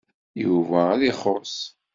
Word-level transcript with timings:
Yuba 0.43 0.79
ad 0.93 1.01
ixuṣ. 1.11 1.55